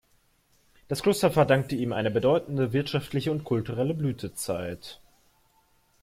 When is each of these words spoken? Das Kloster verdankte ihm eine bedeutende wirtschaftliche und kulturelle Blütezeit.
Das 0.87 1.03
Kloster 1.03 1.29
verdankte 1.29 1.75
ihm 1.75 1.93
eine 1.93 2.09
bedeutende 2.09 2.73
wirtschaftliche 2.73 3.31
und 3.31 3.43
kulturelle 3.43 3.93
Blütezeit. 3.93 4.99